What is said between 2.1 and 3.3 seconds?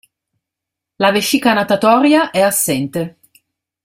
è assente.